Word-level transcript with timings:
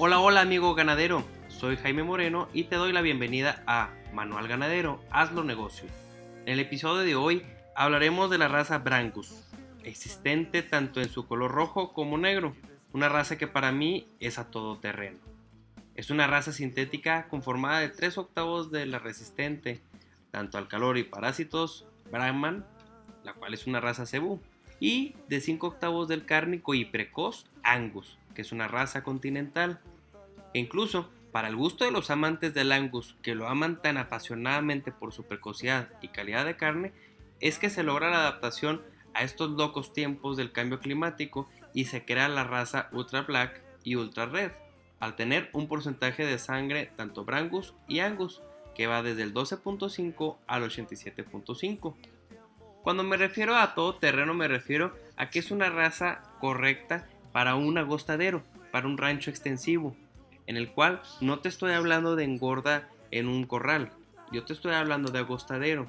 Hola, 0.00 0.20
hola 0.20 0.42
amigo 0.42 0.76
ganadero, 0.76 1.24
soy 1.48 1.76
Jaime 1.76 2.04
Moreno 2.04 2.48
y 2.54 2.62
te 2.64 2.76
doy 2.76 2.92
la 2.92 3.00
bienvenida 3.00 3.64
a 3.66 3.90
Manual 4.12 4.46
Ganadero, 4.46 5.02
hazlo 5.10 5.42
negocio. 5.42 5.88
En 6.46 6.52
el 6.52 6.60
episodio 6.60 7.02
de 7.02 7.16
hoy 7.16 7.42
hablaremos 7.74 8.30
de 8.30 8.38
la 8.38 8.46
raza 8.46 8.78
Brangus, 8.78 9.34
existente 9.82 10.62
tanto 10.62 11.00
en 11.00 11.08
su 11.08 11.26
color 11.26 11.50
rojo 11.50 11.92
como 11.92 12.16
negro, 12.16 12.54
una 12.92 13.08
raza 13.08 13.38
que 13.38 13.48
para 13.48 13.72
mí 13.72 14.06
es 14.20 14.38
a 14.38 14.52
todo 14.52 14.78
terreno. 14.78 15.18
Es 15.96 16.10
una 16.10 16.28
raza 16.28 16.52
sintética 16.52 17.26
conformada 17.26 17.80
de 17.80 17.88
3 17.88 18.18
octavos 18.18 18.70
de 18.70 18.86
la 18.86 19.00
resistente 19.00 19.80
tanto 20.30 20.58
al 20.58 20.68
calor 20.68 20.96
y 20.96 21.02
parásitos 21.02 21.86
Brahman, 22.12 22.64
la 23.24 23.32
cual 23.32 23.52
es 23.52 23.66
una 23.66 23.80
raza 23.80 24.06
cebú, 24.06 24.40
y 24.78 25.16
de 25.26 25.40
5 25.40 25.66
octavos 25.66 26.06
del 26.06 26.24
cárnico 26.24 26.74
y 26.74 26.84
precoz 26.84 27.46
Angus, 27.72 28.18
que 28.34 28.42
es 28.42 28.52
una 28.52 28.68
raza 28.68 29.02
continental. 29.02 29.80
E 30.54 30.58
incluso, 30.58 31.10
para 31.32 31.48
el 31.48 31.56
gusto 31.56 31.84
de 31.84 31.90
los 31.90 32.10
amantes 32.10 32.54
del 32.54 32.72
Angus, 32.72 33.16
que 33.22 33.34
lo 33.34 33.48
aman 33.48 33.82
tan 33.82 33.98
apasionadamente 33.98 34.92
por 34.92 35.12
su 35.12 35.24
precocidad 35.24 35.88
y 36.00 36.08
calidad 36.08 36.44
de 36.46 36.56
carne, 36.56 36.92
es 37.40 37.58
que 37.58 37.70
se 37.70 37.82
logra 37.82 38.10
la 38.10 38.20
adaptación 38.20 38.82
a 39.14 39.22
estos 39.22 39.50
locos 39.50 39.92
tiempos 39.92 40.36
del 40.36 40.52
cambio 40.52 40.80
climático 40.80 41.48
y 41.74 41.84
se 41.86 42.04
crea 42.04 42.28
la 42.28 42.44
raza 42.44 42.88
Ultra 42.92 43.22
Black 43.22 43.62
y 43.84 43.96
Ultra 43.96 44.26
Red, 44.26 44.52
al 45.00 45.16
tener 45.16 45.50
un 45.52 45.68
porcentaje 45.68 46.24
de 46.24 46.38
sangre 46.38 46.90
tanto 46.96 47.24
Brangus 47.24 47.74
y 47.86 48.00
Angus, 48.00 48.42
que 48.74 48.86
va 48.86 49.02
desde 49.02 49.22
el 49.22 49.34
12.5 49.34 50.36
al 50.46 50.62
87.5. 50.62 51.94
Cuando 52.82 53.02
me 53.02 53.16
refiero 53.16 53.56
a 53.56 53.74
todo 53.74 53.96
terreno 53.96 54.34
me 54.34 54.48
refiero 54.48 54.96
a 55.16 55.30
que 55.30 55.40
es 55.40 55.50
una 55.50 55.68
raza 55.68 56.22
correcta 56.40 57.08
para 57.38 57.54
un 57.54 57.78
agostadero, 57.78 58.42
para 58.72 58.88
un 58.88 58.98
rancho 58.98 59.30
extensivo, 59.30 59.94
en 60.48 60.56
el 60.56 60.72
cual 60.72 61.02
no 61.20 61.38
te 61.38 61.48
estoy 61.48 61.70
hablando 61.70 62.16
de 62.16 62.24
engorda 62.24 62.88
en 63.12 63.28
un 63.28 63.46
corral, 63.46 63.92
yo 64.32 64.44
te 64.44 64.52
estoy 64.52 64.72
hablando 64.74 65.12
de 65.12 65.20
agostadero. 65.20 65.88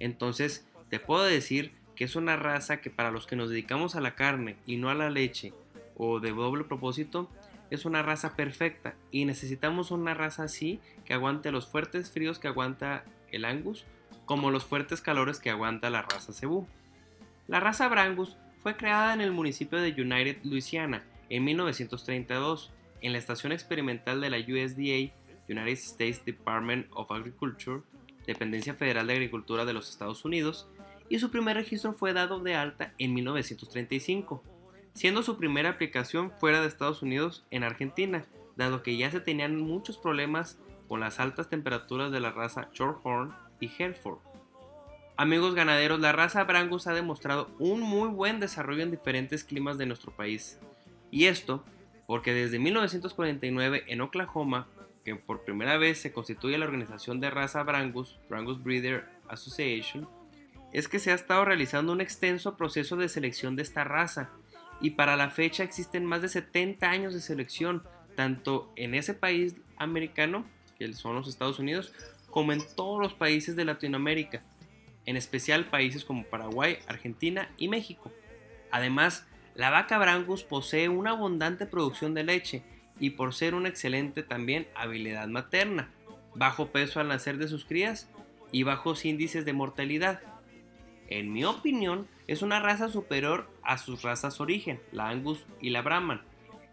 Entonces, 0.00 0.66
te 0.88 0.98
puedo 0.98 1.22
decir 1.22 1.72
que 1.94 2.02
es 2.02 2.16
una 2.16 2.34
raza 2.34 2.80
que 2.80 2.90
para 2.90 3.12
los 3.12 3.28
que 3.28 3.36
nos 3.36 3.48
dedicamos 3.48 3.94
a 3.94 4.00
la 4.00 4.16
carne 4.16 4.56
y 4.66 4.76
no 4.76 4.90
a 4.90 4.94
la 4.96 5.08
leche 5.08 5.52
o 5.96 6.18
de 6.18 6.32
doble 6.32 6.64
propósito, 6.64 7.30
es 7.70 7.84
una 7.84 8.02
raza 8.02 8.34
perfecta 8.34 8.96
y 9.12 9.24
necesitamos 9.24 9.92
una 9.92 10.14
raza 10.14 10.42
así 10.42 10.80
que 11.04 11.14
aguante 11.14 11.52
los 11.52 11.68
fuertes 11.68 12.10
fríos 12.10 12.40
que 12.40 12.48
aguanta 12.48 13.04
el 13.30 13.44
Angus 13.44 13.84
como 14.24 14.50
los 14.50 14.64
fuertes 14.64 15.00
calores 15.00 15.38
que 15.38 15.50
aguanta 15.50 15.90
la 15.90 16.02
raza 16.02 16.32
Cebu. 16.32 16.66
La 17.46 17.60
raza 17.60 17.86
Brangus 17.86 18.36
fue 18.62 18.76
creada 18.76 19.14
en 19.14 19.20
el 19.20 19.32
municipio 19.32 19.80
de 19.80 19.90
United, 19.90 20.38
Louisiana, 20.44 21.04
en 21.30 21.44
1932, 21.44 22.72
en 23.00 23.12
la 23.12 23.18
estación 23.18 23.52
experimental 23.52 24.20
de 24.20 24.30
la 24.30 24.38
USDA, 24.38 25.12
United 25.48 25.72
States 25.72 26.24
Department 26.24 26.86
of 26.92 27.10
Agriculture, 27.10 27.82
dependencia 28.26 28.74
federal 28.74 29.06
de 29.06 29.14
agricultura 29.14 29.64
de 29.64 29.72
los 29.72 29.88
Estados 29.88 30.24
Unidos, 30.24 30.68
y 31.08 31.18
su 31.18 31.30
primer 31.30 31.56
registro 31.56 31.94
fue 31.94 32.12
dado 32.12 32.40
de 32.40 32.54
alta 32.54 32.92
en 32.98 33.14
1935, 33.14 34.42
siendo 34.92 35.22
su 35.22 35.38
primera 35.38 35.70
aplicación 35.70 36.32
fuera 36.38 36.60
de 36.60 36.68
Estados 36.68 37.02
Unidos 37.02 37.46
en 37.50 37.64
Argentina, 37.64 38.26
dado 38.56 38.82
que 38.82 38.96
ya 38.96 39.10
se 39.10 39.20
tenían 39.20 39.58
muchos 39.58 39.96
problemas 39.96 40.58
con 40.88 41.00
las 41.00 41.20
altas 41.20 41.48
temperaturas 41.48 42.10
de 42.10 42.20
la 42.20 42.32
raza 42.32 42.68
Shorthorn 42.72 43.34
y 43.60 43.70
Hereford. 43.78 44.18
Amigos 45.20 45.56
ganaderos, 45.56 45.98
la 45.98 46.12
raza 46.12 46.44
Brangus 46.44 46.86
ha 46.86 46.94
demostrado 46.94 47.50
un 47.58 47.80
muy 47.80 48.08
buen 48.08 48.38
desarrollo 48.38 48.84
en 48.84 48.92
diferentes 48.92 49.42
climas 49.42 49.76
de 49.76 49.84
nuestro 49.84 50.12
país. 50.12 50.60
Y 51.10 51.24
esto 51.24 51.64
porque 52.06 52.32
desde 52.32 52.60
1949 52.60 53.82
en 53.88 54.00
Oklahoma, 54.00 54.68
que 55.04 55.16
por 55.16 55.42
primera 55.42 55.76
vez 55.76 55.98
se 55.98 56.12
constituye 56.12 56.56
la 56.56 56.66
organización 56.66 57.18
de 57.18 57.30
raza 57.30 57.64
Brangus, 57.64 58.16
Brangus 58.28 58.62
Breeder 58.62 59.08
Association, 59.26 60.08
es 60.72 60.86
que 60.86 61.00
se 61.00 61.10
ha 61.10 61.16
estado 61.16 61.44
realizando 61.44 61.92
un 61.92 62.00
extenso 62.00 62.56
proceso 62.56 62.94
de 62.94 63.08
selección 63.08 63.56
de 63.56 63.62
esta 63.62 63.82
raza. 63.82 64.30
Y 64.80 64.90
para 64.90 65.16
la 65.16 65.30
fecha 65.30 65.64
existen 65.64 66.04
más 66.04 66.22
de 66.22 66.28
70 66.28 66.88
años 66.88 67.12
de 67.12 67.20
selección, 67.20 67.82
tanto 68.14 68.72
en 68.76 68.94
ese 68.94 69.14
país 69.14 69.56
americano, 69.78 70.44
que 70.78 70.92
son 70.92 71.16
los 71.16 71.26
Estados 71.26 71.58
Unidos, 71.58 71.92
como 72.30 72.52
en 72.52 72.60
todos 72.76 73.00
los 73.02 73.14
países 73.14 73.56
de 73.56 73.64
Latinoamérica 73.64 74.44
en 75.08 75.16
especial 75.16 75.64
países 75.64 76.04
como 76.04 76.24
Paraguay, 76.24 76.76
Argentina 76.86 77.50
y 77.56 77.68
México. 77.68 78.12
Además, 78.70 79.26
la 79.54 79.70
vaca 79.70 79.96
Brangus 79.96 80.44
posee 80.44 80.90
una 80.90 81.12
abundante 81.12 81.64
producción 81.64 82.12
de 82.12 82.24
leche 82.24 82.62
y 83.00 83.10
por 83.10 83.32
ser 83.32 83.54
una 83.54 83.70
excelente 83.70 84.22
también 84.22 84.68
habilidad 84.74 85.26
materna, 85.28 85.88
bajo 86.34 86.66
peso 86.66 87.00
al 87.00 87.08
nacer 87.08 87.38
de 87.38 87.48
sus 87.48 87.64
crías 87.64 88.10
y 88.52 88.64
bajos 88.64 89.06
índices 89.06 89.46
de 89.46 89.54
mortalidad. 89.54 90.20
En 91.08 91.32
mi 91.32 91.42
opinión, 91.42 92.06
es 92.26 92.42
una 92.42 92.60
raza 92.60 92.90
superior 92.90 93.48
a 93.62 93.78
sus 93.78 94.02
razas 94.02 94.42
origen, 94.42 94.78
la 94.92 95.08
Angus 95.08 95.42
y 95.62 95.70
la 95.70 95.80
Brahman. 95.80 96.20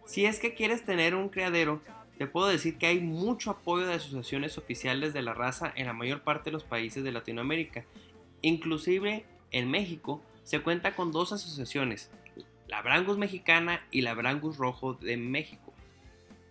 Si 0.05 0.25
es 0.25 0.39
que 0.41 0.55
quieres 0.55 0.83
tener 0.83 1.15
un 1.15 1.29
criadero, 1.29 1.81
te 2.17 2.27
puedo 2.27 2.47
decir 2.47 2.77
que 2.77 2.87
hay 2.87 2.99
mucho 2.99 3.51
apoyo 3.51 3.87
de 3.87 3.93
asociaciones 3.93 4.57
oficiales 4.57 5.13
de 5.13 5.21
la 5.21 5.33
raza 5.33 5.71
en 5.73 5.85
la 5.85 5.93
mayor 5.93 6.21
parte 6.23 6.49
de 6.49 6.51
los 6.51 6.65
países 6.65 7.05
de 7.05 7.13
Latinoamérica 7.13 7.85
Inclusive 8.45 9.25
en 9.49 9.71
México 9.71 10.21
se 10.43 10.59
cuenta 10.59 10.95
con 10.95 11.11
dos 11.11 11.31
asociaciones, 11.31 12.11
la 12.67 12.83
Brangus 12.83 13.17
mexicana 13.17 13.81
y 13.89 14.01
la 14.01 14.13
Brangus 14.13 14.57
rojo 14.57 14.93
de 14.93 15.17
México. 15.17 15.73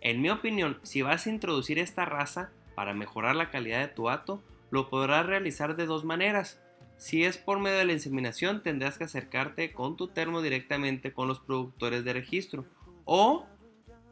En 0.00 0.20
mi 0.20 0.28
opinión, 0.28 0.80
si 0.82 1.02
vas 1.02 1.24
a 1.24 1.30
introducir 1.30 1.78
esta 1.78 2.04
raza 2.04 2.50
para 2.74 2.94
mejorar 2.94 3.36
la 3.36 3.48
calidad 3.48 3.78
de 3.78 3.94
tu 3.94 4.10
hato, 4.10 4.42
lo 4.72 4.90
podrás 4.90 5.24
realizar 5.24 5.76
de 5.76 5.86
dos 5.86 6.04
maneras. 6.04 6.60
Si 6.96 7.22
es 7.22 7.38
por 7.38 7.60
medio 7.60 7.78
de 7.78 7.84
la 7.84 7.92
inseminación, 7.92 8.64
tendrás 8.64 8.98
que 8.98 9.04
acercarte 9.04 9.72
con 9.72 9.96
tu 9.96 10.08
termo 10.08 10.42
directamente 10.42 11.12
con 11.12 11.28
los 11.28 11.38
productores 11.38 12.04
de 12.04 12.12
registro. 12.12 12.64
O 13.04 13.46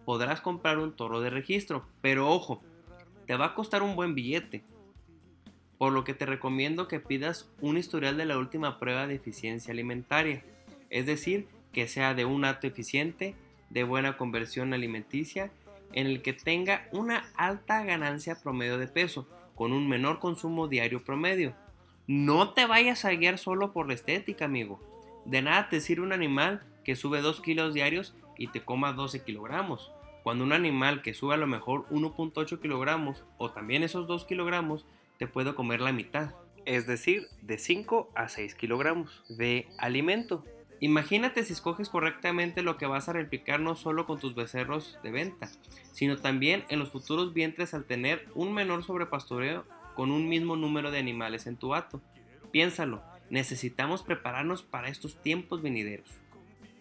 podrás 0.05 0.41
comprar 0.41 0.79
un 0.79 0.95
toro 0.95 1.21
de 1.21 1.31
registro. 1.31 1.85
Pero 2.01 2.31
ojo, 2.31 2.63
te 3.27 3.35
va 3.35 3.47
a 3.47 3.55
costar 3.57 3.83
un 3.83 3.97
buen 3.97 4.15
billete 4.15 4.63
por 5.83 5.93
lo 5.93 6.05
que 6.05 6.15
te 6.15 6.27
recomiendo 6.27 6.87
que 6.87 7.01
pidas 7.01 7.51
un 7.61 7.77
historial 7.77 8.17
de 8.17 8.25
la 8.25 8.39
última 8.39 8.79
prueba 8.79 9.09
de 9.09 9.17
eficiencia 9.17 9.73
alimentaria, 9.73 10.45
es 10.91 11.07
decir, 11.07 11.49
que 11.73 11.89
sea 11.89 12.15
de 12.15 12.25
un 12.25 12.45
acto 12.45 12.69
eficiente, 12.69 13.35
de 13.69 13.83
buena 13.83 14.17
conversión 14.17 14.75
alimenticia, 14.75 15.51
en 15.93 16.07
el 16.07 16.23
que 16.23 16.35
tenga 16.35 16.87
una 16.93 17.25
alta 17.35 17.83
ganancia 17.83 18.41
promedio 18.41 18.79
de 18.79 18.87
peso, 18.87 19.27
con 19.57 19.73
un 19.73 19.89
menor 19.89 20.21
consumo 20.21 20.69
diario 20.69 21.03
promedio. 21.03 21.53
No 22.07 22.51
te 22.51 22.67
vayas 22.67 23.05
a 23.05 23.11
guiar 23.11 23.37
solo 23.39 23.73
por 23.73 23.89
la 23.89 23.95
estética, 23.95 24.45
amigo. 24.45 24.81
De 25.25 25.43
nada 25.43 25.69
te 25.69 25.81
sirve 25.81 26.07
un 26.07 26.13
animal 26.13 26.63
que 26.85 26.95
sube 26.95 27.23
2 27.23 27.41
kilos 27.41 27.75
diarios 27.75 28.15
y 28.39 28.47
te 28.47 28.61
coma 28.61 28.93
12 28.93 29.25
kilogramos. 29.25 29.91
Cuando 30.23 30.45
un 30.45 30.53
animal 30.53 31.03
que 31.03 31.13
sube 31.13 31.35
a 31.35 31.39
lo 31.39 31.49
mejor 31.49 31.89
1.8 31.89 32.61
kilogramos 32.61 33.25
o 33.37 33.51
también 33.51 33.83
esos 33.83 34.07
2 34.07 34.27
kilogramos 34.27 34.87
puedo 35.27 35.55
comer 35.55 35.81
la 35.81 35.93
mitad, 35.93 36.35
es 36.65 36.87
decir, 36.87 37.29
de 37.41 37.59
5 37.59 38.11
a 38.15 38.29
6 38.29 38.55
kilogramos 38.55 39.23
de 39.29 39.67
alimento. 39.79 40.45
Imagínate 40.81 41.45
si 41.45 41.53
escoges 41.53 41.89
correctamente 41.89 42.63
lo 42.63 42.77
que 42.77 42.87
vas 42.87 43.09
a 43.09 43.13
replicar 43.13 43.61
no 43.61 43.77
solo 43.77 44.05
con 44.05 44.19
tus 44.19 44.35
becerros 44.35 44.99
de 45.03 45.13
venta, 45.13 45.49
sino 45.93 46.17
también 46.17 46.65
en 46.69 46.81
los 46.81 46.91
futuros 46.91 47.33
vientres 47.33 47.73
al 47.73 47.85
tener 47.85 48.27
un 48.35 48.53
menor 48.53 48.83
sobrepastoreo 48.83 49.65
con 49.95 50.11
un 50.11 50.29
mismo 50.29 50.57
número 50.57 50.91
de 50.91 50.99
animales 50.99 51.47
en 51.47 51.57
tu 51.57 51.75
hato. 51.75 52.01
Piénsalo, 52.51 53.03
necesitamos 53.31 54.03
prepararnos 54.03 54.63
para 54.63 54.89
estos 54.89 55.23
tiempos 55.23 55.63
venideros. 55.63 56.09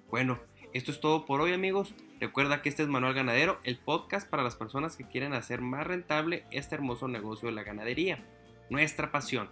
Bueno, 0.09 0.39
esto 0.73 0.91
es 0.91 1.01
todo 1.01 1.25
por 1.25 1.41
hoy 1.41 1.53
amigos. 1.53 1.93
Recuerda 2.19 2.61
que 2.61 2.69
este 2.69 2.83
es 2.83 2.87
Manual 2.89 3.13
Ganadero, 3.13 3.59
el 3.63 3.77
podcast 3.77 4.29
para 4.29 4.43
las 4.43 4.55
personas 4.55 4.95
que 4.95 5.07
quieren 5.07 5.33
hacer 5.33 5.59
más 5.59 5.85
rentable 5.85 6.45
este 6.51 6.75
hermoso 6.75 7.07
negocio 7.07 7.49
de 7.49 7.55
la 7.55 7.63
ganadería, 7.63 8.23
nuestra 8.69 9.11
pasión. 9.11 9.49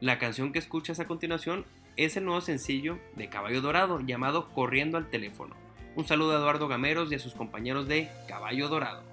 La 0.00 0.18
canción 0.18 0.52
que 0.52 0.58
escuchas 0.58 0.98
a 0.98 1.06
continuación 1.06 1.66
es 1.96 2.16
el 2.16 2.24
nuevo 2.24 2.40
sencillo 2.40 2.98
de 3.14 3.28
Caballo 3.28 3.60
Dorado 3.60 4.00
llamado 4.00 4.48
Corriendo 4.48 4.98
al 4.98 5.10
teléfono. 5.10 5.54
Un 5.94 6.06
saludo 6.06 6.32
a 6.32 6.38
Eduardo 6.38 6.66
Gameros 6.66 7.12
y 7.12 7.14
a 7.14 7.18
sus 7.20 7.34
compañeros 7.34 7.86
de 7.86 8.08
Caballo 8.26 8.68
Dorado. 8.68 9.04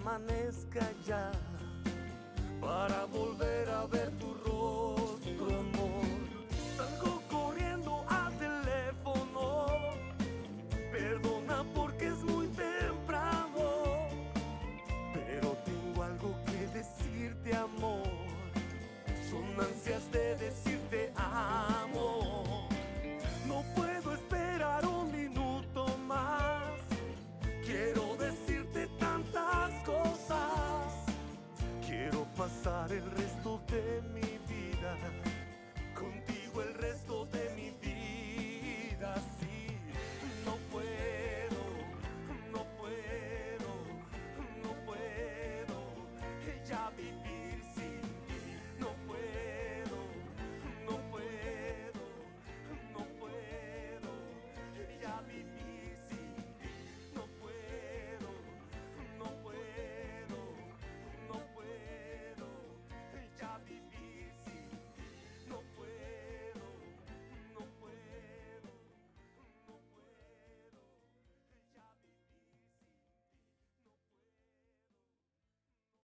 Amanezca 0.00 0.80
ya 1.06 1.30
para 2.60 3.04
volver 3.06 3.68
a 3.68 3.86
ver 3.86 4.10
tu 4.18 4.39